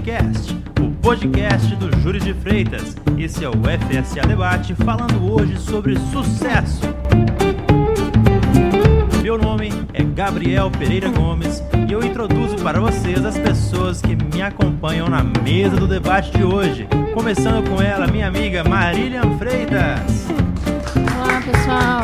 Juricast, 0.00 0.56
o 0.80 0.90
podcast 1.02 1.76
do 1.76 1.94
Júri 2.00 2.20
de 2.20 2.32
Freitas. 2.32 2.96
Esse 3.18 3.44
é 3.44 3.48
o 3.48 3.52
FSA 3.52 4.26
Debate, 4.26 4.74
falando 4.74 5.30
hoje 5.30 5.58
sobre 5.58 5.94
sucesso. 6.10 6.80
Meu 9.22 9.36
nome 9.36 9.70
é 9.92 10.02
Gabriel 10.02 10.70
Pereira 10.70 11.10
Gomes 11.10 11.62
e 11.86 11.92
eu 11.92 12.02
introduzo 12.02 12.56
para 12.62 12.80
vocês 12.80 13.22
as 13.26 13.36
pessoas 13.36 14.00
que 14.00 14.16
me 14.16 14.40
acompanham 14.40 15.06
na 15.06 15.22
mesa 15.22 15.76
do 15.76 15.86
debate 15.86 16.30
de 16.30 16.44
hoje. 16.44 16.88
Começando 17.12 17.68
com 17.68 17.82
ela, 17.82 18.06
minha 18.06 18.28
amiga 18.28 18.64
Marília 18.64 19.20
Freitas. 19.38 20.28
Olá, 21.18 21.42
pessoal. 21.42 22.02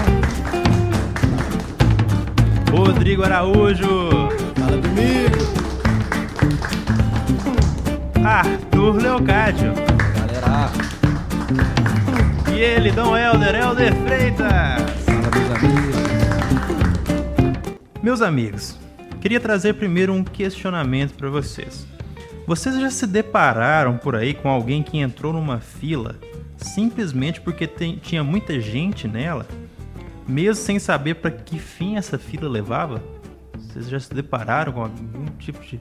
Rodrigo 2.70 3.22
Araújo. 3.22 4.28
Fala 4.54 4.82
comigo. 4.82 5.45
Arthur 8.26 8.96
Leocádio. 8.96 9.72
Galera. 10.16 10.68
E 12.52 12.58
ele, 12.58 12.90
Dom 12.90 13.16
Helder, 13.16 13.54
Helder 13.54 13.94
Freitas. 14.02 14.82
Fala, 15.04 15.30
meus 15.30 15.52
amigos. 15.62 15.96
Meus 18.02 18.20
amigos, 18.22 18.76
queria 19.20 19.38
trazer 19.38 19.74
primeiro 19.74 20.12
um 20.12 20.24
questionamento 20.24 21.14
para 21.14 21.30
vocês. 21.30 21.86
Vocês 22.48 22.80
já 22.80 22.90
se 22.90 23.06
depararam 23.06 23.96
por 23.96 24.16
aí 24.16 24.34
com 24.34 24.48
alguém 24.48 24.82
que 24.82 24.98
entrou 24.98 25.32
numa 25.32 25.60
fila 25.60 26.16
simplesmente 26.56 27.40
porque 27.40 27.64
tem- 27.68 27.96
tinha 27.96 28.24
muita 28.24 28.58
gente 28.58 29.06
nela, 29.06 29.46
mesmo 30.26 30.64
sem 30.64 30.80
saber 30.80 31.14
para 31.16 31.30
que 31.30 31.60
fim 31.60 31.96
essa 31.96 32.18
fila 32.18 32.48
levava? 32.48 33.00
Vocês 33.56 33.88
já 33.88 34.00
se 34.00 34.12
depararam 34.12 34.72
com 34.72 34.80
algum 34.82 35.26
tipo 35.38 35.60
de 35.64 35.78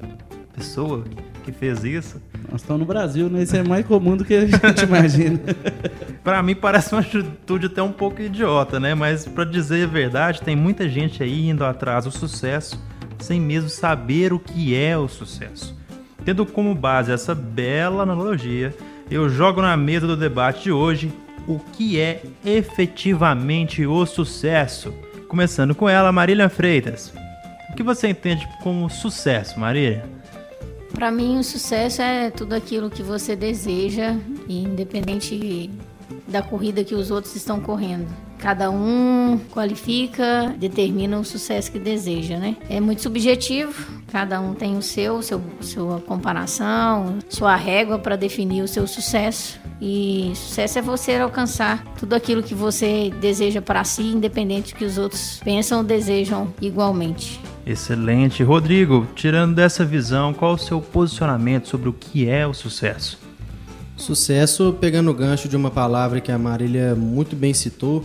pessoa 0.56 1.04
que 1.44 1.52
fez 1.52 1.84
isso? 1.84 2.22
Nós 2.52 2.62
estamos 2.62 2.80
no 2.80 2.86
Brasil, 2.86 3.30
né? 3.30 3.44
Isso 3.44 3.56
é 3.56 3.64
mais 3.64 3.86
comum 3.86 4.16
do 4.16 4.26
que 4.26 4.34
a 4.34 4.46
gente 4.46 4.84
imagina. 4.84 5.40
Pra 6.24 6.42
mim 6.42 6.56
parece 6.56 6.94
uma 6.94 7.02
atitude 7.02 7.68
até 7.68 7.84
um 7.84 7.92
pouco 7.92 8.22
idiota, 8.22 8.80
né? 8.80 8.96
Mas 8.96 9.28
pra 9.28 9.46
dizer 9.46 9.84
a 9.84 9.88
verdade, 9.88 10.42
tem 10.42 10.56
muita 10.56 10.90
gente 10.90 11.22
aí 11.22 11.50
indo 11.50 11.64
atrás 11.64 12.06
do 12.06 12.12
sucesso 12.12 12.82
sem 13.20 13.40
mesmo 13.40 13.70
saber 13.70 14.34
o 14.34 14.40
que 14.40 14.76
é 14.76 14.98
o 14.98 15.08
sucesso. 15.08 15.76
Tendo 16.24 16.46
como 16.46 16.74
base 16.74 17.12
essa 17.12 17.36
bela 17.36 18.04
analogia, 18.04 18.74
eu 19.10 19.30
jogo 19.30 19.62
na 19.62 19.78
mesa 19.78 20.08
do 20.08 20.18
debate 20.18 20.64
de 20.64 20.72
hoje 20.72 21.14
o 21.48 21.60
que 21.60 22.00
é 22.00 22.24
efetivamente 22.44 23.86
o 23.86 24.04
sucesso. 24.06 24.92
Começando 25.28 25.76
com 25.76 25.88
ela, 25.88 26.12
Marília 26.12 26.50
Freitas. 26.50 27.14
O 27.70 27.76
que 27.76 27.84
você 27.84 28.08
entende 28.08 28.48
como 28.64 28.90
sucesso, 28.90 29.60
Marília? 29.60 30.06
Para 30.96 31.12
mim, 31.12 31.38
o 31.38 31.44
sucesso 31.44 32.02
é 32.02 32.32
tudo 32.32 32.54
aquilo 32.54 32.90
que 32.90 33.04
você 33.04 33.36
deseja, 33.36 34.16
independente 34.48 35.70
da 36.26 36.42
corrida 36.42 36.86
que 36.86 36.96
os 36.96 37.12
outros 37.12 37.36
estão 37.36 37.60
correndo. 37.60 38.08
Cada 38.40 38.72
um 38.72 39.38
qualifica, 39.52 40.56
determina 40.58 41.20
o 41.20 41.26
sucesso 41.26 41.70
que 41.70 41.80
deseja, 41.80 42.38
né? 42.38 42.56
É 42.70 42.80
muito 42.80 43.02
subjetivo, 43.02 43.74
cada 44.10 44.40
um 44.40 44.54
tem 44.54 44.78
o 44.78 44.82
seu, 44.82 45.22
seu 45.22 45.42
sua 45.60 46.00
comparação, 46.00 47.18
sua 47.28 47.56
régua 47.58 48.00
para 48.00 48.16
definir 48.16 48.62
o 48.62 48.68
seu 48.68 48.88
sucesso. 48.88 49.60
E 49.82 50.32
sucesso 50.34 50.80
é 50.80 50.82
você 50.82 51.16
alcançar 51.16 51.84
tudo 52.00 52.14
aquilo 52.14 52.42
que 52.42 52.56
você 52.56 53.12
deseja 53.20 53.62
para 53.62 53.84
si, 53.84 54.04
independente 54.04 54.74
do 54.74 54.78
que 54.78 54.86
os 54.86 54.98
outros 54.98 55.42
pensam 55.44 55.80
ou 55.80 55.84
desejam 55.84 56.54
igualmente. 56.62 57.42
Excelente. 57.66 58.44
Rodrigo, 58.44 59.08
tirando 59.16 59.56
dessa 59.56 59.84
visão, 59.84 60.34
qual 60.34 60.54
o 60.54 60.58
seu 60.58 60.80
posicionamento 60.80 61.68
sobre 61.68 61.90
o 61.90 61.94
que 61.94 62.30
é 62.30 62.46
o 62.46 62.54
sucesso? 62.54 63.18
Sucesso, 63.98 64.76
pegando 64.80 65.10
o 65.10 65.14
gancho 65.14 65.48
de 65.48 65.56
uma 65.56 65.72
palavra 65.72 66.22
que 66.22 66.32
a 66.32 66.38
Marília 66.38 66.94
muito 66.94 67.36
bem 67.36 67.54
citou, 67.54 68.04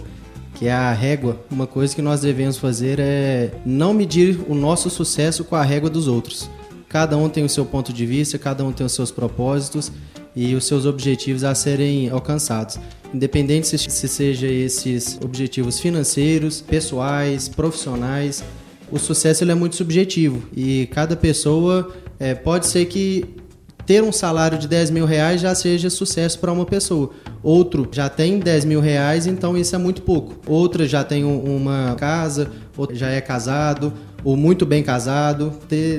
que 0.54 0.66
é 0.66 0.72
a 0.72 0.92
régua. 0.92 1.44
Uma 1.50 1.66
coisa 1.66 1.94
que 1.94 2.00
nós 2.00 2.22
devemos 2.22 2.56
fazer 2.56 2.98
é 3.00 3.52
não 3.66 3.92
medir 3.92 4.40
o 4.48 4.54
nosso 4.54 4.88
sucesso 4.88 5.44
com 5.44 5.56
a 5.56 5.62
régua 5.62 5.90
dos 5.90 6.08
outros. 6.08 6.48
Cada 6.88 7.16
um 7.16 7.28
tem 7.28 7.44
o 7.44 7.48
seu 7.48 7.66
ponto 7.66 7.92
de 7.92 8.06
vista, 8.06 8.38
cada 8.38 8.64
um 8.64 8.72
tem 8.72 8.86
os 8.86 8.92
seus 8.92 9.10
propósitos 9.10 9.92
e 10.34 10.54
os 10.54 10.64
seus 10.64 10.86
objetivos 10.86 11.44
a 11.44 11.54
serem 11.54 12.08
alcançados. 12.08 12.78
Independente 13.12 13.66
se, 13.66 13.78
se 13.78 14.08
seja 14.08 14.46
esses 14.46 15.18
objetivos 15.22 15.78
financeiros, 15.78 16.60
pessoais, 16.60 17.48
profissionais, 17.48 18.42
o 18.90 18.98
sucesso 18.98 19.44
ele 19.44 19.52
é 19.52 19.54
muito 19.54 19.76
subjetivo 19.76 20.42
e 20.56 20.88
cada 20.92 21.16
pessoa 21.16 21.90
é, 22.18 22.34
pode 22.34 22.66
ser 22.66 22.86
que 22.86 23.24
ter 23.86 24.02
um 24.04 24.12
salário 24.12 24.56
de 24.58 24.68
10 24.68 24.90
mil 24.90 25.04
reais 25.04 25.40
já 25.40 25.54
seja 25.54 25.90
sucesso 25.90 26.38
para 26.38 26.52
uma 26.52 26.64
pessoa. 26.64 27.10
Outro 27.42 27.88
já 27.90 28.08
tem 28.08 28.38
10 28.38 28.64
mil 28.64 28.80
reais, 28.80 29.26
então 29.26 29.56
isso 29.56 29.74
é 29.74 29.78
muito 29.78 30.02
pouco. 30.02 30.34
Outra 30.46 30.86
já 30.86 31.02
tem 31.02 31.24
um- 31.24 31.56
uma 31.56 31.96
casa, 31.98 32.50
outro 32.76 32.94
já 32.94 33.08
é 33.08 33.20
casado, 33.20 33.92
ou 34.22 34.36
muito 34.36 34.64
bem 34.64 34.82
casado. 34.82 35.52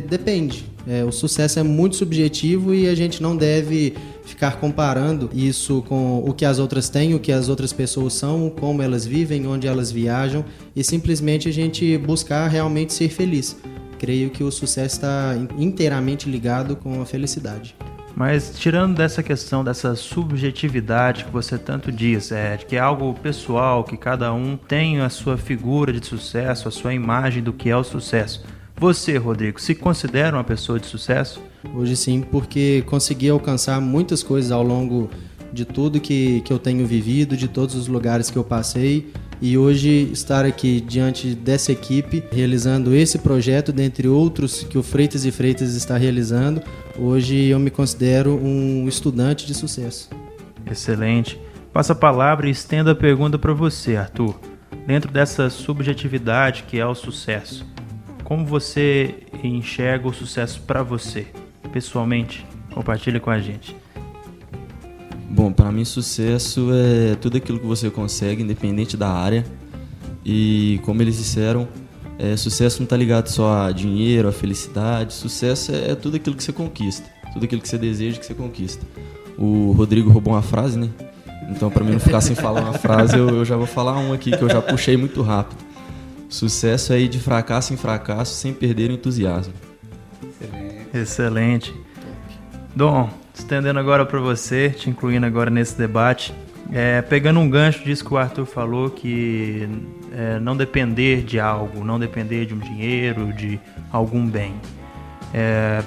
Depende. 0.09 0.66
É, 0.88 1.03
o 1.03 1.12
sucesso 1.12 1.59
é 1.59 1.63
muito 1.63 1.96
subjetivo 1.97 2.73
e 2.73 2.88
a 2.88 2.96
gente 2.96 3.22
não 3.22 3.35
deve 3.35 3.94
ficar 4.31 4.58
comparando 4.58 5.30
isso 5.34 5.84
com 5.88 6.19
o 6.19 6.34
que 6.34 6.46
as 6.46 6.58
outras 6.58 6.90
têm, 6.90 7.14
o 7.14 7.19
que 7.19 7.31
as 7.31 7.50
outras 7.50 7.74
pessoas 7.74 8.14
são, 8.14 8.50
como 8.50 8.81
elas 8.81 9.06
vivem, 9.06 9.46
onde 9.46 9.68
elas 9.68 9.92
viajam 9.92 10.44
e 10.75 10.84
simplesmente 10.84 11.50
a 11.50 11.52
gente 11.52 11.97
buscar 11.97 12.47
realmente 12.47 12.94
ser 12.94 13.09
feliz. 13.09 13.58
Creio 14.00 14.30
que 14.30 14.44
o 14.44 14.52
sucesso 14.52 14.96
está 14.96 15.36
inteiramente 15.58 16.30
ligado 16.30 16.75
com 16.75 17.02
a 17.02 17.06
felicidade. 17.06 17.75
Mas 18.16 18.58
tirando 18.58 18.96
dessa 18.96 19.22
questão, 19.22 19.64
dessa 19.64 19.96
subjetividade 19.96 21.25
que 21.25 21.31
você 21.31 21.58
tanto 21.58 21.91
diz, 21.91 22.31
é, 22.31 22.58
que 22.58 22.75
é 22.75 22.80
algo 22.80 23.14
pessoal, 23.14 23.84
que 23.84 23.97
cada 23.97 24.34
um 24.34 24.58
tem 24.58 25.02
a 25.02 25.09
sua 25.09 25.38
figura 25.38 25.94
de 25.94 26.06
sucesso, 26.06 26.68
a 26.68 26.72
sua 26.72 26.94
imagem 26.94 27.44
do 27.44 27.53
que 27.53 27.70
é 27.70 27.75
o 27.75 27.84
sucesso. 27.84 28.44
Você, 28.81 29.16
Rodrigo, 29.16 29.62
se 29.62 29.75
considera 29.75 30.36
uma 30.36 30.44
pessoa 30.44 30.80
de 30.80 30.88
sucesso? 30.88 31.40
Hoje 31.75 31.96
sim, 31.96 32.19
porque 32.19 32.84
consegui 32.88 33.30
alcançar 33.30 33.80
muitas 33.80 34.24
coisas 34.24 34.52
ao 34.52 34.64
longo 34.64 35.08
de 35.53 35.66
tudo 35.66 36.00
que, 36.00 36.42
que 36.42 36.52
eu 36.52 36.58
tenho 36.58 36.88
vivido, 36.88 37.38
de 37.38 37.47
todos 37.47 37.75
os 37.75 37.88
lugares 37.88 38.31
que 38.31 38.38
eu 38.38 38.44
passei. 38.44 39.14
E 39.40 39.56
hoje 39.56 40.09
estar 40.12 40.46
aqui 40.46 40.81
diante 40.81 41.36
dessa 41.36 41.72
equipe, 41.72 42.24
realizando 42.31 42.96
esse 42.96 43.20
projeto, 43.20 43.72
dentre 43.72 44.08
outros 44.08 44.64
que 44.64 44.80
o 44.80 44.81
Freitas 44.84 45.25
e 45.25 45.31
Freitas 45.31 45.75
está 45.75 45.96
realizando, 45.96 46.64
hoje 46.97 47.36
eu 47.36 47.59
me 47.59 47.70
considero 47.70 48.34
um 48.44 48.88
estudante 48.88 49.46
de 49.46 49.53
sucesso. 49.53 50.09
Excelente. 50.66 51.40
Passo 51.72 51.91
a 51.91 51.96
palavra 51.96 52.47
e 52.47 52.52
estendo 52.52 52.90
a 52.90 52.96
pergunta 52.96 53.38
para 53.38 53.53
você, 53.53 53.96
Arthur. 53.96 54.40
Dentro 54.88 55.12
dessa 55.12 55.52
subjetividade 55.52 56.64
que 56.64 56.80
é 56.80 56.86
o 56.86 56.96
sucesso, 56.96 57.64
como 58.31 58.46
você 58.46 59.14
enxerga 59.44 60.08
o 60.08 60.14
sucesso 60.14 60.62
para 60.62 60.81
você, 60.81 61.28
pessoalmente? 61.74 62.47
Compartilha 62.74 63.19
com 63.19 63.30
a 63.30 63.42
gente. 63.42 63.75
Bom, 65.30 65.52
para 65.52 65.69
mim 65.69 65.84
sucesso 65.84 66.70
é 66.72 67.16
tudo 67.16 67.36
aquilo 67.36 67.59
que 67.59 67.66
você 67.66 67.90
consegue, 67.90 68.41
independente 68.41 68.96
da 68.96 69.09
área. 69.09 69.46
E 70.24 70.80
como 70.86 71.02
eles 71.02 71.18
disseram, 71.18 71.68
é, 72.18 72.38
sucesso 72.38 72.80
não 72.80 72.86
está 72.86 72.96
ligado 72.96 73.28
só 73.28 73.66
a 73.66 73.72
dinheiro, 73.74 74.30
a 74.30 74.31
felicidade. 74.31 75.14
Sucesso 75.14 75.74
é, 75.74 75.91
é 75.91 75.96
tudo 75.96 76.16
aquilo 76.16 76.34
que 76.34 76.44
você 76.46 76.53
conquista, 76.53 77.09
tudo 77.34 77.44
aquilo 77.44 77.62
que 77.62 77.68
você 77.68 77.78
deseja 77.78 78.18
que 78.18 78.25
você 78.25 78.34
conquista. 78.34 78.86
O 79.38 79.74
Rodrigo 79.74 80.09
roubou 80.09 80.36
uma 80.36 80.41
frase, 80.41 80.80
né? 80.80 80.90
Então, 81.50 81.70
para 81.70 81.84
mim 81.84 81.91
não 81.91 82.00
ficar 82.00 82.22
sem 82.22 82.34
falar 82.34 82.61
uma 82.61 82.79
frase, 82.79 83.17
eu, 83.17 83.28
eu 83.28 83.44
já 83.44 83.58
vou 83.58 83.67
falar 83.67 84.00
uma 84.00 84.16
aqui 84.16 84.32
que 84.32 84.41
eu 84.41 84.50
já 84.50 84.61
puxei 84.61 84.96
muito 84.96 85.22
rápido. 85.22 85.71
Sucesso 86.32 86.94
é 86.94 87.00
ir 87.00 87.10
de 87.10 87.20
fracasso 87.20 87.74
em 87.74 87.78
fracasso 87.78 88.34
sem 88.34 88.54
perder 88.54 88.90
o 88.90 88.94
entusiasmo. 88.94 89.54
Excelente. 90.94 91.76
Dom, 92.74 93.10
estendendo 93.38 93.78
agora 93.78 94.06
para 94.06 94.18
você, 94.18 94.70
te 94.70 94.90
incluindo 94.90 95.26
agora 95.26 95.50
nesse 95.50 95.78
debate, 95.78 96.34
é, 96.72 97.02
pegando 97.02 97.42
um 97.42 97.50
gancho 97.50 97.84
disso 97.84 98.06
que 98.06 98.14
o 98.14 98.18
Arthur 98.18 98.46
falou, 98.46 98.90
que 98.90 99.68
é, 100.14 100.40
não 100.40 100.56
depender 100.56 101.22
de 101.22 101.38
algo, 101.38 101.84
não 101.84 102.00
depender 102.00 102.46
de 102.46 102.54
um 102.54 102.60
dinheiro, 102.60 103.34
de 103.34 103.60
algum 103.92 104.26
bem. 104.26 104.56
É, 105.34 105.84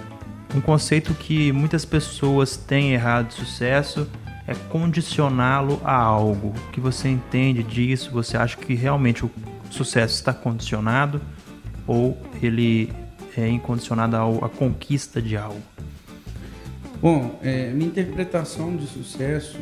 um 0.55 0.61
conceito 0.61 1.15
que 1.15 1.53
muitas 1.53 1.87
pessoas 1.87 2.55
têm 2.55 2.93
errado 2.93 3.29
de 3.29 3.35
sucesso 3.35 4.07
é 4.47 4.55
condicioná-lo 4.69 5.81
a 5.83 5.95
algo. 5.95 6.49
O 6.49 6.71
que 6.71 6.81
você 6.81 7.09
entende 7.09 7.63
disso? 7.63 8.11
Você 8.13 8.37
acha 8.37 8.59
que 8.59 8.75
realmente 8.75 9.25
o 9.25 9.31
sucesso 9.71 10.15
está 10.15 10.33
condicionado 10.33 11.21
ou 11.87 12.17
ele 12.43 12.93
é 13.37 13.49
incondicionado 13.49 14.17
à 14.17 14.49
conquista 14.49 15.21
de 15.21 15.37
algo? 15.37 15.61
Bom, 17.01 17.39
é, 17.43 17.71
minha 17.73 17.89
interpretação 17.89 18.75
de 18.77 18.87
sucesso 18.87 19.59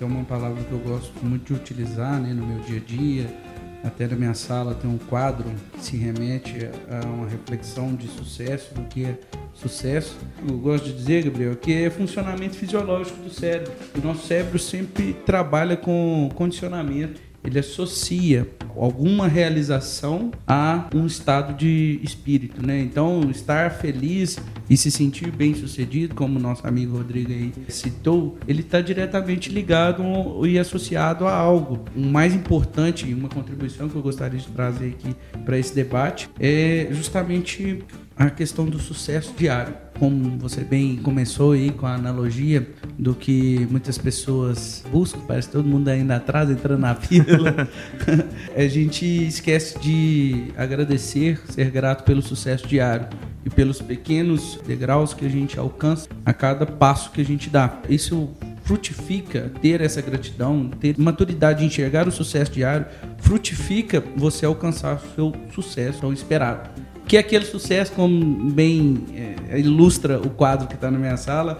é, 0.00 0.04
uma 0.04 0.24
palavra 0.24 0.62
que 0.64 0.72
eu 0.72 0.78
gosto 0.78 1.12
muito 1.24 1.54
de 1.54 1.60
utilizar 1.60 2.20
né, 2.20 2.34
no 2.34 2.44
meu 2.44 2.58
dia 2.60 2.78
a 2.78 2.80
dia, 2.80 3.44
até 3.84 4.06
na 4.08 4.16
minha 4.16 4.34
sala 4.34 4.74
tem 4.74 4.90
um 4.90 4.98
quadro 4.98 5.44
que 5.74 5.84
se 5.84 5.96
remete 5.96 6.68
a 6.90 7.06
uma 7.06 7.28
reflexão 7.28 7.94
de 7.94 8.08
sucesso, 8.08 8.74
do 8.74 8.82
que 8.84 9.04
é 9.04 9.18
sucesso. 9.52 10.16
Eu 10.48 10.56
gosto 10.58 10.86
de 10.86 10.94
dizer, 10.94 11.24
Gabriel, 11.24 11.54
que 11.54 11.72
é 11.72 11.90
funcionamento 11.90 12.56
fisiológico 12.56 13.22
do 13.22 13.30
cérebro. 13.30 13.72
O 13.96 14.04
nosso 14.04 14.26
cérebro 14.26 14.58
sempre 14.58 15.12
trabalha 15.26 15.76
com 15.76 16.30
condicionamento 16.34 17.20
ele 17.44 17.58
associa 17.58 18.48
alguma 18.76 19.28
realização 19.28 20.32
a 20.46 20.88
um 20.94 21.06
estado 21.06 21.54
de 21.54 22.00
espírito, 22.02 22.64
né? 22.66 22.80
Então, 22.80 23.30
estar 23.30 23.70
feliz 23.70 24.38
e 24.68 24.76
se 24.76 24.90
sentir 24.90 25.30
bem 25.30 25.54
sucedido, 25.54 26.14
como 26.14 26.38
nosso 26.38 26.66
amigo 26.66 26.96
Rodrigo 26.96 27.30
aí 27.30 27.52
citou, 27.68 28.38
ele 28.48 28.60
está 28.60 28.80
diretamente 28.80 29.50
ligado 29.50 30.02
e 30.46 30.58
associado 30.58 31.26
a 31.26 31.34
algo. 31.34 31.84
O 31.94 32.00
mais 32.00 32.34
importante, 32.34 33.12
uma 33.12 33.28
contribuição 33.28 33.88
que 33.88 33.94
eu 33.94 34.02
gostaria 34.02 34.38
de 34.38 34.48
trazer 34.48 34.88
aqui 34.88 35.14
para 35.44 35.58
esse 35.58 35.74
debate 35.74 36.28
é 36.40 36.88
justamente 36.90 37.84
a 38.16 38.30
questão 38.30 38.64
do 38.66 38.78
sucesso 38.78 39.34
diário. 39.36 39.83
Como 39.98 40.38
você 40.38 40.62
bem 40.62 40.96
começou 40.96 41.52
aí 41.52 41.70
com 41.70 41.86
a 41.86 41.94
analogia 41.94 42.66
do 42.98 43.14
que 43.14 43.66
muitas 43.70 43.96
pessoas 43.96 44.84
buscam, 44.90 45.20
parece 45.26 45.48
que 45.48 45.52
todo 45.54 45.68
mundo 45.68 45.88
ainda 45.88 46.16
atrás 46.16 46.50
entrando 46.50 46.80
na 46.80 46.94
fila. 46.94 47.68
a 48.56 48.66
gente 48.66 49.04
esquece 49.04 49.78
de 49.78 50.52
agradecer, 50.56 51.40
ser 51.48 51.70
grato 51.70 52.04
pelo 52.04 52.22
sucesso 52.22 52.66
diário 52.66 53.08
e 53.44 53.50
pelos 53.50 53.80
pequenos 53.80 54.58
degraus 54.66 55.14
que 55.14 55.24
a 55.24 55.28
gente 55.28 55.58
alcança 55.58 56.08
a 56.24 56.32
cada 56.32 56.66
passo 56.66 57.10
que 57.10 57.20
a 57.20 57.24
gente 57.24 57.48
dá. 57.48 57.80
Isso 57.88 58.30
frutifica 58.64 59.52
ter 59.60 59.80
essa 59.80 60.00
gratidão, 60.00 60.68
ter 60.68 60.98
maturidade 60.98 61.60
de 61.60 61.66
enxergar 61.66 62.08
o 62.08 62.10
sucesso 62.10 62.50
diário, 62.50 62.86
frutifica 63.18 64.02
você 64.16 64.46
alcançar 64.46 64.96
o 64.96 65.14
seu 65.14 65.32
sucesso 65.54 66.00
tão 66.00 66.12
esperado. 66.12 66.70
Que 67.06 67.16
é 67.16 67.20
aquele 67.20 67.44
sucesso, 67.44 67.92
como 67.92 68.50
bem 68.50 69.04
é, 69.50 69.58
ilustra 69.58 70.18
o 70.18 70.30
quadro 70.30 70.66
que 70.66 70.74
está 70.74 70.90
na 70.90 70.98
minha 70.98 71.16
sala, 71.16 71.58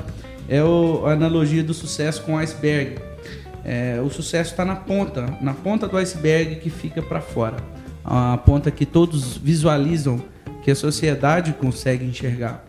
é 0.49 0.63
o, 0.63 1.07
a 1.07 1.13
analogia 1.13 1.63
do 1.63 1.75
sucesso 1.75 2.23
com 2.23 2.35
o 2.35 2.39
iceberg. 2.39 2.97
É, 3.65 4.01
o 4.05 4.11
sucesso 4.11 4.51
está 4.51 4.65
na 4.65 4.77
ponta, 4.77 5.39
na 5.41 5.55
ponta 5.55 5.89
do 5.89 5.97
iceberg 5.97 6.57
que 6.57 6.71
fica 6.71 7.03
para 7.03 7.21
fora. 7.21 7.57
A 8.05 8.37
ponta 8.39 8.71
que 8.71 8.85
todos 8.85 9.39
visualizam, 9.39 10.23
que 10.63 10.71
a 10.71 10.75
sociedade 10.75 11.53
consegue 11.55 12.05
enxergar. 12.05 12.65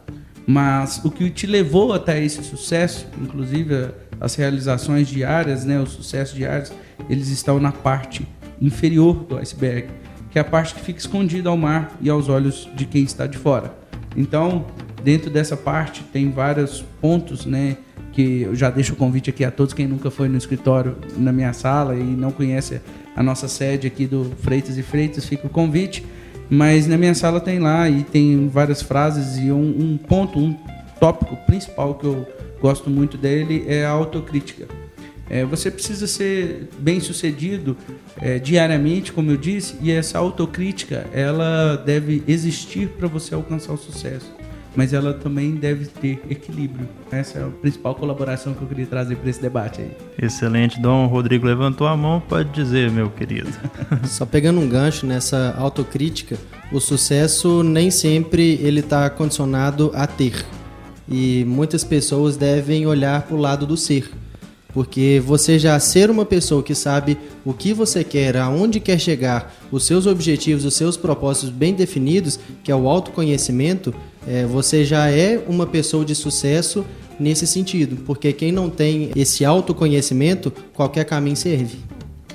Mas 0.48 1.04
o 1.04 1.10
que 1.10 1.30
te 1.30 1.48
levou 1.48 1.92
até 1.92 2.24
esse 2.24 2.44
sucesso, 2.44 3.08
inclusive 3.20 3.90
as 4.20 4.36
realizações 4.36 5.08
diárias, 5.08 5.66
né, 5.66 5.80
os 5.80 5.92
sucessos 5.92 6.36
diários, 6.36 6.72
eles 7.10 7.30
estão 7.30 7.60
na 7.60 7.72
parte 7.72 8.28
inferior 8.62 9.16
do 9.26 9.38
iceberg 9.38 9.88
que 10.36 10.40
é 10.40 10.42
a 10.42 10.44
parte 10.44 10.76
que 10.76 10.82
fica 10.82 11.00
escondida 11.00 11.48
ao 11.48 11.56
mar 11.56 11.96
e 12.02 12.10
aos 12.10 12.28
olhos 12.28 12.68
de 12.76 12.86
quem 12.86 13.04
está 13.04 13.26
de 13.26 13.38
fora. 13.38 13.74
Então, 14.18 14.66
dentro 15.02 15.30
dessa 15.30 15.56
parte 15.56 16.04
tem 16.12 16.30
vários 16.30 16.84
pontos, 17.00 17.46
né? 17.46 17.78
Que 18.12 18.42
eu 18.42 18.54
já 18.54 18.70
deixo 18.70 18.92
o 18.92 18.96
convite 18.98 19.30
aqui 19.30 19.46
a 19.46 19.50
todos 19.50 19.74
quem 19.74 19.88
nunca 19.88 20.12
foi 20.12 20.28
no 20.28 20.38
escritório 20.38 20.98
na 21.16 21.32
minha 21.32 21.54
sala 21.54 21.96
e 21.96 22.04
não 22.04 22.32
conhece 22.32 22.82
a 23.16 23.24
nossa 23.24 23.48
sede 23.48 23.88
aqui 23.88 24.06
do 24.06 24.26
Freitas 24.42 24.78
e 24.78 24.84
Freitas, 24.84 25.26
fica 25.26 25.48
o 25.48 25.50
convite. 25.50 26.06
Mas 26.50 26.86
na 26.86 26.98
minha 26.98 27.16
sala 27.16 27.40
tem 27.40 27.60
lá 27.60 27.90
e 27.90 28.04
tem 28.04 28.50
várias 28.50 28.82
frases 28.82 29.38
e 29.38 29.54
um, 29.54 29.62
um 29.80 29.98
ponto, 29.98 30.38
um 30.38 30.54
tópico 31.00 31.38
principal 31.46 31.96
que 31.96 32.04
eu 32.04 32.28
gosto 32.60 32.90
muito 32.90 33.18
dele 33.18 33.64
é 33.70 33.86
a 33.86 33.90
autocrítica. 33.92 34.68
É, 35.30 35.44
você 35.44 35.72
precisa 35.72 36.06
ser 36.08 36.70
bem 36.78 37.00
sucedido 37.00 37.76
é, 38.22 38.38
diariamente, 38.38 39.12
como 39.12 39.32
eu 39.32 39.38
disse, 39.38 39.76
e 39.82 39.92
essa 39.92 40.20
autocrítica 40.20 41.08
ela 41.12 41.76
deve 41.78 42.24
existir 42.28 42.90
para 42.90 43.08
você 43.08 43.34
alcançar 43.34 43.74
o 43.74 43.78
sucesso. 43.78 44.34
Mas 44.76 44.92
ela 44.92 45.14
também 45.14 45.56
deve 45.56 45.86
ter 45.86 46.22
equilíbrio. 46.30 46.86
Essa 47.10 47.40
é 47.40 47.44
a 47.44 47.48
principal 47.48 47.96
colaboração 47.96 48.54
que 48.54 48.62
eu 48.62 48.68
queria 48.68 48.86
trazer 48.86 49.16
para 49.16 49.30
esse 49.30 49.42
debate 49.42 49.82
aí. 49.82 49.92
Excelente. 50.22 50.82
Dom 50.82 51.08
Rodrigo 51.08 51.48
levantou 51.48 51.88
a 51.88 51.96
mão, 51.96 52.20
pode 52.20 52.50
dizer, 52.50 52.92
meu 52.92 53.10
querido. 53.10 53.50
Só 54.04 54.26
pegando 54.26 54.60
um 54.60 54.68
gancho 54.68 55.06
nessa 55.06 55.56
autocrítica, 55.58 56.38
o 56.74 56.82
sucesso 56.82 57.64
nem 57.64 57.90
sempre 57.90 58.60
ele 58.62 58.82
está 58.82 59.10
condicionado 59.10 59.92
a 59.96 60.06
ter. 60.06 60.46
E 61.08 61.46
muitas 61.46 61.86
pessoas 61.86 62.36
devem 62.36 62.86
olhar 62.86 63.22
para 63.22 63.36
o 63.36 63.40
lado 63.40 63.66
do 63.66 63.78
ser 63.78 64.12
porque 64.76 65.24
você 65.26 65.58
já 65.58 65.80
ser 65.80 66.12
uma 66.12 66.26
pessoa 66.26 66.62
que 66.62 66.76
sabe 66.76 67.18
o 67.46 67.54
que 67.54 67.74
você 67.74 68.04
quer, 68.04 68.36
aonde 68.36 68.82
quer 68.82 69.00
chegar, 69.00 69.56
os 69.72 69.86
seus 69.86 70.06
objetivos, 70.06 70.66
os 70.66 70.74
seus 70.74 70.98
propósitos 70.98 71.50
bem 71.50 71.74
definidos, 71.74 72.38
que 72.62 72.70
é 72.70 72.76
o 72.76 72.90
autoconhecimento, 72.90 73.96
é, 74.28 74.46
você 74.46 74.84
já 74.84 75.10
é 75.10 75.42
uma 75.48 75.66
pessoa 75.66 76.04
de 76.04 76.14
sucesso 76.14 76.86
nesse 77.18 77.48
sentido, 77.48 78.04
porque 78.06 78.34
quem 78.34 78.52
não 78.52 78.70
tem 78.70 79.12
esse 79.16 79.46
autoconhecimento, 79.46 80.52
qualquer 80.74 81.06
caminho 81.06 81.38
serve. 81.38 81.78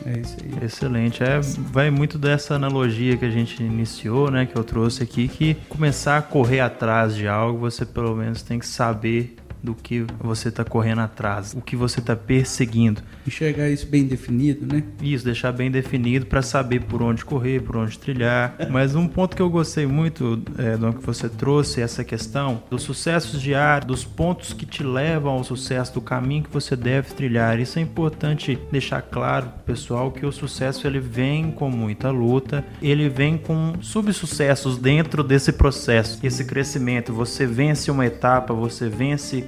É 0.07 0.19
isso 0.19 0.37
aí. 0.43 0.65
Excelente. 0.65 1.23
É, 1.23 1.41
vai 1.71 1.91
muito 1.91 2.17
dessa 2.17 2.55
analogia 2.55 3.19
que 3.19 3.25
a 3.27 3.31
gente 3.31 3.63
iniciou, 3.63 4.31
né, 4.31 4.47
que 4.47 4.59
eu 4.59 4.65
trouxe 4.65 5.03
aqui, 5.03 5.29
que 5.29 5.59
começar 5.69 6.17
a 6.17 6.23
correr 6.23 6.61
atrás 6.61 7.15
de 7.15 7.29
algo, 7.29 7.59
você 7.59 7.85
pelo 7.85 8.17
menos 8.17 8.41
tem 8.41 8.59
que 8.59 8.67
saber 8.67 9.37
do 9.63 9.75
que 9.75 10.05
você 10.19 10.49
está 10.49 10.65
correndo 10.65 11.01
atrás, 11.01 11.55
o 11.55 11.61
que 11.61 11.77
você 11.77 12.01
está 12.01 12.17
perseguindo. 12.17 13.03
Enxergar 13.27 13.69
isso 13.69 13.87
bem 13.87 14.05
definido, 14.05 14.67
né? 14.67 14.83
Isso, 15.03 15.25
deixar 15.25 15.53
bem 15.53 15.71
definido 15.71 16.27
para 16.27 16.43
saber 16.43 16.85
por 16.85 17.03
onde 17.03 17.25
correr, 17.25 17.61
por 17.61 17.77
onde 17.77 17.99
trilhar. 17.99 18.57
Mas 18.71 18.95
um 18.95 19.07
ponto 19.07 19.37
que 19.37 19.43
eu 19.43 19.51
gostei 19.51 19.87
muito 19.87 20.43
é, 20.59 20.77
do 20.77 20.93
que 20.93 21.05
você 21.05 21.29
trouxe, 21.29 21.81
essa 21.81 22.05
questão 22.05 22.63
dos 22.71 22.83
sucessos 22.83 23.41
diários, 23.41 23.87
dos 23.87 24.05
pontos 24.05 24.53
que 24.53 24.67
te 24.67 24.83
levam 24.83 25.33
ao 25.33 25.45
sucesso, 25.45 25.95
do 25.95 26.01
caminho 26.01 26.45
que 26.45 26.51
você 26.51 26.77
deve 26.77 27.15
trilhar. 27.15 27.59
Isso 27.59 27.79
é 27.79 27.83
importante 27.83 28.59
deixar 28.71 29.03
claro, 29.03 29.49
pessoal, 29.65 30.11
que 30.11 30.25
o 30.27 30.33
sucesso 30.33 30.87
ele 30.87 31.01
vem 31.01 31.51
com 31.51 31.71
muita 31.71 32.11
luta, 32.11 32.65
ele 32.83 33.09
vem 33.09 33.37
com 33.37 33.75
subsucessos 33.81 34.79
dentro 34.79 35.23
desse 35.23 35.53
processo, 35.53 36.19
esse 36.23 36.45
crescimento. 36.45 37.13
Você 37.13 37.47
vence 37.47 37.91
uma 37.91 38.07
etapa, 38.07 38.55
você 38.55 38.89
vence 38.89 39.45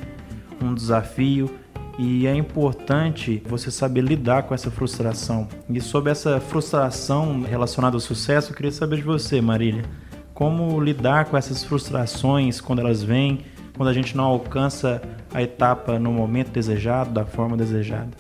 um 0.65 0.75
desafio 0.75 1.51
e 1.99 2.27
é 2.27 2.35
importante 2.35 3.43
você 3.47 3.71
saber 3.71 4.03
lidar 4.03 4.45
com 4.45 4.55
essa 4.55 4.71
frustração. 4.71 5.47
E 5.69 5.81
sobre 5.81 6.11
essa 6.11 6.41
frustração 6.41 7.43
relacionada 7.43 7.97
ao 7.97 8.01
sucesso, 8.01 8.51
eu 8.51 8.57
queria 8.57 8.73
saber 8.73 8.97
de 8.97 9.03
você, 9.03 9.41
Marília. 9.41 9.85
Como 10.33 10.81
lidar 10.81 11.27
com 11.27 11.37
essas 11.37 11.63
frustrações 11.63 12.61
quando 12.61 12.79
elas 12.81 13.03
vêm, 13.03 13.41
quando 13.77 13.89
a 13.89 13.93
gente 13.93 14.17
não 14.17 14.25
alcança 14.25 15.03
a 15.33 15.43
etapa 15.43 15.99
no 15.99 16.13
momento 16.13 16.51
desejado, 16.51 17.11
da 17.11 17.25
forma 17.25 17.57
desejada? 17.57 18.11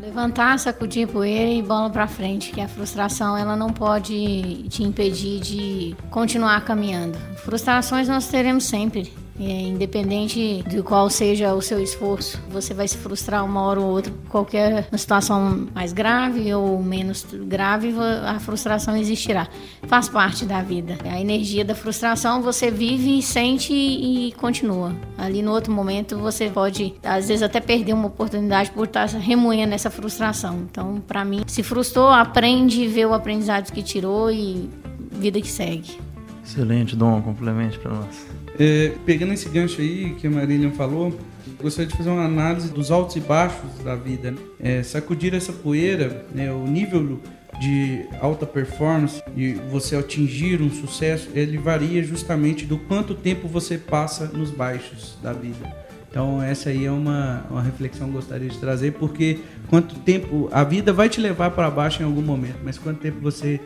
Levantar, 0.00 0.58
sacudir 0.58 1.08
poeira 1.08 1.50
e 1.50 1.62
bola 1.62 1.90
para 1.90 2.06
frente, 2.06 2.52
que 2.52 2.60
a 2.60 2.68
frustração 2.68 3.36
ela 3.36 3.56
não 3.56 3.70
pode 3.70 4.64
te 4.68 4.82
impedir 4.82 5.40
de 5.40 5.96
continuar 6.10 6.64
caminhando. 6.64 7.18
Frustrações 7.36 8.08
nós 8.08 8.28
teremos 8.28 8.64
sempre 8.64 9.12
é, 9.40 9.62
independente 9.62 10.62
de 10.66 10.82
qual 10.82 11.08
seja 11.08 11.54
o 11.54 11.62
seu 11.62 11.80
esforço, 11.80 12.40
você 12.50 12.74
vai 12.74 12.88
se 12.88 12.96
frustrar 12.96 13.44
uma 13.44 13.62
hora 13.62 13.80
ou 13.80 13.90
outra. 13.90 14.12
Qualquer 14.28 14.88
situação 14.96 15.68
mais 15.74 15.92
grave 15.92 16.52
ou 16.52 16.82
menos 16.82 17.26
grave, 17.46 17.94
a 18.24 18.38
frustração 18.40 18.96
existirá. 18.96 19.48
Faz 19.86 20.08
parte 20.08 20.44
da 20.44 20.62
vida. 20.62 20.98
A 21.04 21.20
energia 21.20 21.64
da 21.64 21.74
frustração 21.74 22.42
você 22.42 22.70
vive, 22.70 23.22
sente 23.22 23.72
e 23.72 24.32
continua. 24.32 24.94
Ali 25.16 25.42
no 25.42 25.52
outro 25.52 25.72
momento 25.72 26.18
você 26.18 26.48
pode, 26.48 26.94
às 27.02 27.28
vezes, 27.28 27.42
até 27.42 27.60
perder 27.60 27.92
uma 27.92 28.06
oportunidade 28.06 28.70
por 28.70 28.86
estar 28.86 29.06
remoendo 29.06 29.74
essa 29.74 29.90
frustração. 29.90 30.66
Então, 30.70 31.00
para 31.06 31.24
mim, 31.24 31.42
se 31.46 31.62
frustrou, 31.62 32.08
aprende, 32.08 32.86
vê 32.88 33.04
o 33.04 33.14
aprendizado 33.14 33.72
que 33.72 33.82
tirou 33.82 34.30
e 34.30 34.68
vida 35.12 35.40
que 35.40 35.48
segue. 35.48 35.98
Excelente, 36.44 36.96
Dom, 36.96 37.20
complemente 37.20 37.78
para 37.78 37.92
nós. 37.92 38.37
É, 38.58 38.92
pegando 39.06 39.32
esse 39.32 39.48
gancho 39.48 39.80
aí 39.80 40.14
que 40.18 40.26
a 40.26 40.30
Marília 40.30 40.70
falou, 40.72 41.16
gostaria 41.60 41.88
de 41.88 41.96
fazer 41.96 42.10
uma 42.10 42.24
análise 42.24 42.72
dos 42.72 42.90
altos 42.90 43.14
e 43.16 43.20
baixos 43.20 43.70
da 43.84 43.94
vida. 43.94 44.32
Né? 44.32 44.38
É, 44.60 44.82
sacudir 44.82 45.32
essa 45.34 45.52
poeira, 45.52 46.26
né, 46.34 46.52
o 46.52 46.66
nível 46.66 47.20
de 47.60 48.04
alta 48.20 48.46
performance 48.46 49.22
e 49.36 49.54
você 49.70 49.96
atingir 49.96 50.60
um 50.60 50.70
sucesso, 50.70 51.28
ele 51.34 51.56
varia 51.56 52.02
justamente 52.02 52.64
do 52.66 52.78
quanto 52.78 53.14
tempo 53.14 53.48
você 53.48 53.78
passa 53.78 54.26
nos 54.26 54.50
baixos 54.50 55.16
da 55.22 55.32
vida. 55.32 55.88
Então 56.10 56.42
essa 56.42 56.70
aí 56.70 56.84
é 56.84 56.90
uma, 56.90 57.44
uma 57.50 57.62
reflexão 57.62 58.08
que 58.08 58.14
eu 58.14 58.20
gostaria 58.20 58.48
de 58.48 58.58
trazer, 58.58 58.92
porque 58.92 59.38
quanto 59.68 59.94
tempo 59.96 60.48
a 60.50 60.64
vida 60.64 60.92
vai 60.92 61.08
te 61.08 61.20
levar 61.20 61.50
para 61.50 61.70
baixo 61.70 62.02
em 62.02 62.06
algum 62.06 62.22
momento, 62.22 62.58
mas 62.64 62.78
quanto 62.78 63.00
tempo 63.00 63.20
você 63.20 63.60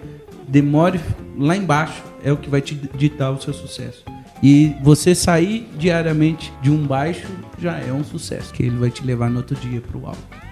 demore 0.49 1.01
lá 1.39 1.57
embaixo 1.57 2.03
é 2.25 2.33
o 2.33 2.37
que 2.37 2.51
vai 2.51 2.61
te 2.61 2.75
ditar 2.75 3.31
o 3.31 3.41
seu 3.41 3.55
sucesso. 3.55 4.05
E 4.43 4.75
você 4.83 5.15
sair 5.15 5.69
diariamente 5.79 6.53
de 6.61 6.71
um 6.71 6.85
baixo 6.85 7.29
já 7.59 7.79
é 7.79 7.93
um 7.93 8.03
sucesso, 8.03 8.53
que 8.53 8.65
ele 8.65 8.77
vai 8.77 8.91
te 8.91 9.05
levar 9.05 9.31
no 9.31 9.37
outro 9.39 9.55
dia 9.55 9.81
para 9.81 9.97
o 9.97 10.07
alto. 10.07 10.43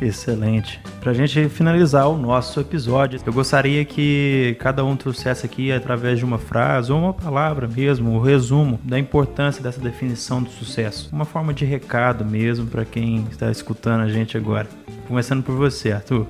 Excelente. 0.00 0.80
Para 1.00 1.12
a 1.12 1.14
gente 1.14 1.48
finalizar 1.48 2.08
o 2.08 2.16
nosso 2.16 2.60
episódio, 2.60 3.20
eu 3.24 3.32
gostaria 3.32 3.84
que 3.84 4.56
cada 4.58 4.84
um 4.84 4.96
trouxesse 4.96 5.46
aqui, 5.46 5.70
através 5.70 6.18
de 6.18 6.24
uma 6.24 6.38
frase 6.38 6.92
ou 6.92 6.98
uma 6.98 7.12
palavra 7.14 7.68
mesmo, 7.68 8.10
o 8.10 8.16
um 8.16 8.20
resumo 8.20 8.80
da 8.84 8.98
importância 8.98 9.62
dessa 9.62 9.80
definição 9.80 10.42
do 10.42 10.50
sucesso. 10.50 11.08
Uma 11.12 11.24
forma 11.24 11.54
de 11.54 11.64
recado 11.64 12.24
mesmo 12.24 12.66
para 12.66 12.84
quem 12.84 13.26
está 13.30 13.50
escutando 13.50 14.02
a 14.02 14.08
gente 14.08 14.36
agora. 14.36 14.68
Começando 15.06 15.42
por 15.42 15.54
você, 15.54 15.92
Arthur. 15.92 16.26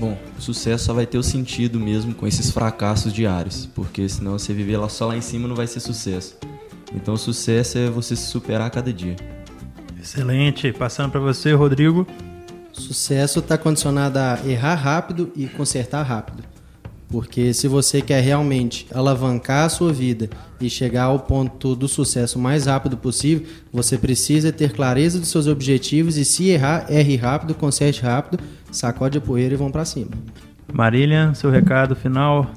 Bom, 0.00 0.16
o 0.38 0.40
sucesso 0.40 0.86
só 0.86 0.94
vai 0.94 1.04
ter 1.04 1.18
o 1.18 1.22
sentido 1.22 1.78
mesmo 1.78 2.14
com 2.14 2.26
esses 2.26 2.50
fracassos 2.50 3.12
diários, 3.12 3.66
porque 3.74 4.08
senão 4.08 4.38
você 4.38 4.54
viver 4.54 4.78
lá 4.78 4.88
só 4.88 5.06
lá 5.06 5.14
em 5.14 5.20
cima 5.20 5.46
não 5.46 5.54
vai 5.54 5.66
ser 5.66 5.78
sucesso. 5.78 6.38
Então 6.94 7.12
o 7.12 7.18
sucesso 7.18 7.76
é 7.76 7.90
você 7.90 8.16
se 8.16 8.22
superar 8.22 8.66
a 8.66 8.70
cada 8.70 8.90
dia. 8.90 9.14
Excelente. 10.00 10.72
Passando 10.72 11.10
para 11.10 11.20
você, 11.20 11.52
Rodrigo. 11.52 12.06
Sucesso 12.72 13.40
está 13.40 13.58
condicionado 13.58 14.18
a 14.18 14.40
errar 14.46 14.76
rápido 14.76 15.30
e 15.36 15.46
consertar 15.46 16.02
rápido. 16.02 16.42
Porque 17.10 17.52
se 17.52 17.66
você 17.66 18.00
quer 18.00 18.20
realmente 18.20 18.86
alavancar 18.94 19.64
a 19.64 19.68
sua 19.68 19.92
vida 19.92 20.30
e 20.60 20.70
chegar 20.70 21.04
ao 21.04 21.18
ponto 21.18 21.74
do 21.74 21.88
sucesso 21.88 22.38
o 22.38 22.42
mais 22.42 22.66
rápido 22.66 22.96
possível, 22.96 23.46
você 23.72 23.98
precisa 23.98 24.52
ter 24.52 24.72
clareza 24.72 25.18
dos 25.18 25.28
seus 25.28 25.48
objetivos 25.48 26.16
e 26.16 26.24
se 26.24 26.48
errar, 26.48 26.86
erre 26.88 27.16
rápido, 27.16 27.52
conserte 27.52 28.02
rápido, 28.02 28.42
sacode 28.70 29.18
a 29.18 29.20
poeira 29.20 29.54
e 29.54 29.56
vão 29.56 29.72
para 29.72 29.84
cima. 29.84 30.10
Marília, 30.72 31.34
seu 31.34 31.50
recado 31.50 31.96
final. 31.96 32.48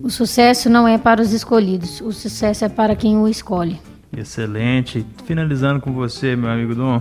O 0.00 0.10
sucesso 0.10 0.68
não 0.68 0.88
é 0.88 0.98
para 0.98 1.22
os 1.22 1.32
escolhidos, 1.32 2.00
o 2.00 2.10
sucesso 2.10 2.64
é 2.64 2.68
para 2.68 2.96
quem 2.96 3.16
o 3.16 3.28
escolhe. 3.28 3.78
Excelente. 4.16 5.06
Finalizando 5.24 5.80
com 5.80 5.92
você, 5.92 6.34
meu 6.34 6.50
amigo 6.50 6.74
Dom. 6.74 7.00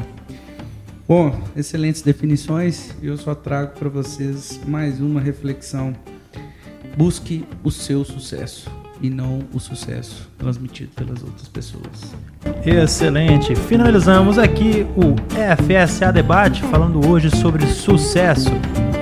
Bom, 1.08 1.36
excelentes 1.56 2.04
definições. 2.04 2.96
Eu 3.02 3.18
só 3.18 3.34
trago 3.34 3.78
para 3.78 3.90
vocês 3.90 4.62
mais 4.68 5.02
uma 5.02 5.20
reflexão. 5.20 5.94
Busque 6.98 7.46
o 7.64 7.72
seu 7.72 8.04
sucesso 8.04 8.70
e 9.02 9.10
não 9.10 9.40
o 9.54 9.60
sucesso 9.60 10.30
transmitido 10.38 10.92
pelas 10.96 11.24
outras 11.24 11.48
pessoas. 11.48 12.14
Excelente. 12.66 13.56
Finalizamos 13.56 14.38
aqui 14.38 14.86
o 14.96 15.16
FSA 15.58 16.12
Debate 16.12 16.62
falando 16.64 17.08
hoje 17.10 17.30
sobre 17.30 17.66
sucesso. 17.66 18.52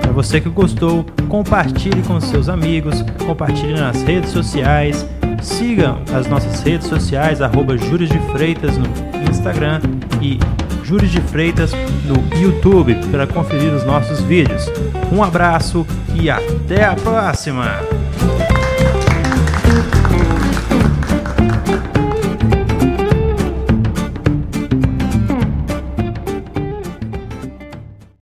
Para 0.01 0.11
você 0.11 0.39
que 0.39 0.49
gostou, 0.49 1.05
compartilhe 1.27 2.01
com 2.03 2.19
seus 2.21 2.47
amigos, 2.49 3.03
compartilhe 3.25 3.73
nas 3.73 4.01
redes 4.03 4.31
sociais, 4.31 5.05
sigam 5.41 6.01
as 6.13 6.27
nossas 6.27 6.61
redes 6.61 6.87
sociais, 6.87 7.41
arroba 7.41 7.77
Júris 7.77 8.09
de 8.09 8.19
Freitas 8.31 8.77
no 8.77 8.85
Instagram 9.29 9.81
e 10.21 10.39
Júris 10.83 11.11
de 11.11 11.21
Freitas 11.21 11.71
no 12.05 12.37
YouTube 12.39 12.95
para 13.11 13.27
conferir 13.27 13.73
os 13.73 13.83
nossos 13.83 14.21
vídeos. 14.21 14.65
Um 15.11 15.23
abraço 15.23 15.85
e 16.15 16.29
até 16.29 16.85
a 16.85 16.95
próxima! 16.95 17.79